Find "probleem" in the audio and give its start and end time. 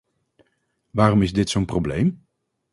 1.65-2.25